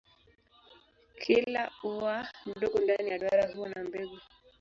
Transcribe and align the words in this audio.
Kila 1.21 1.63
ua 1.83 2.27
mdogo 2.45 2.79
ndani 2.79 3.09
ya 3.11 3.19
duara 3.19 3.53
huwa 3.53 3.69
na 3.69 3.83
mbegu. 3.83 4.19